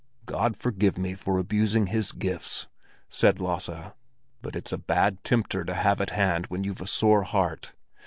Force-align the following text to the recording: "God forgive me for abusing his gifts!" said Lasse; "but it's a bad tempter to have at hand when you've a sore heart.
"God 0.25 0.57
forgive 0.57 0.97
me 0.97 1.13
for 1.13 1.37
abusing 1.37 1.85
his 1.85 2.11
gifts!" 2.11 2.67
said 3.07 3.39
Lasse; 3.39 3.69
"but 4.41 4.55
it's 4.55 4.71
a 4.71 4.77
bad 4.79 5.23
tempter 5.23 5.63
to 5.63 5.75
have 5.75 6.01
at 6.01 6.09
hand 6.09 6.47
when 6.47 6.63
you've 6.63 6.81
a 6.81 6.87
sore 6.87 7.21
heart. 7.21 7.75